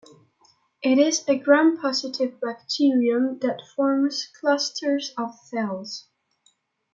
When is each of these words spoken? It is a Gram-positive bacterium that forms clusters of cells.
It 0.81 0.97
is 0.97 1.23
a 1.27 1.37
Gram-positive 1.37 2.39
bacterium 2.41 3.37
that 3.43 3.61
forms 3.75 4.25
clusters 4.33 5.13
of 5.15 5.35
cells. 5.35 6.07